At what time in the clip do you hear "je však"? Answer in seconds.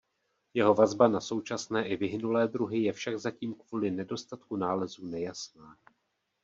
2.79-3.19